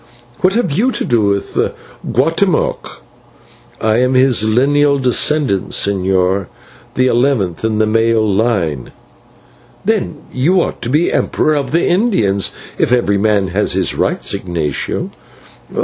What 0.39 0.53
have 0.55 0.71
you 0.71 0.89
to 0.93 1.05
do 1.05 1.25
with 1.27 1.55
Guatemoc?" 2.11 3.03
"I 3.79 3.99
am 3.99 4.15
his 4.15 4.43
lineal 4.43 4.97
descendant, 4.97 5.73
señor, 5.73 6.47
the 6.95 7.05
eleventh 7.05 7.63
in 7.63 7.77
the 7.77 7.85
male 7.85 8.27
line." 8.27 8.93
"Then 9.85 10.17
you 10.33 10.59
ought 10.59 10.81
to 10.81 10.89
be 10.89 11.13
Emperor 11.13 11.53
of 11.53 11.69
the 11.69 11.85
Indians 11.87 12.49
if 12.79 12.91
every 12.91 13.19
man 13.19 13.49
had 13.49 13.69
his 13.69 13.93
rights, 13.93 14.33
Ignatio." 14.33 15.11